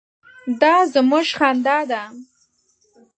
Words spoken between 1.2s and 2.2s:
خندا ده.